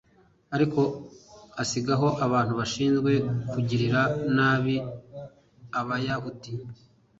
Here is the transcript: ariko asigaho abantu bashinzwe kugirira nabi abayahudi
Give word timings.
ariko 0.55 0.81
asigaho 1.63 2.07
abantu 2.25 2.53
bashinzwe 2.59 3.11
kugirira 3.51 4.01
nabi 4.35 4.75
abayahudi 5.79 6.51